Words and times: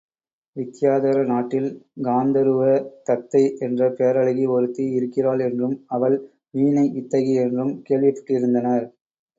வித்தியாதர 0.55 1.17
நாட்டில் 1.25 1.67
காந்தருவ 2.05 2.61
தத்தை 3.09 3.43
என்ற 3.67 3.91
பேரழகி 3.99 4.47
ஒருத்தி 4.55 4.85
இருக்கிறாள் 4.97 5.43
என்றும், 5.49 5.77
அவள் 5.89 6.17
வீணை 6.53 6.87
வித்தகி 6.97 7.35
என்றும் 7.45 7.73
கேள்விப்பட்டிருந்தனர். 7.89 8.87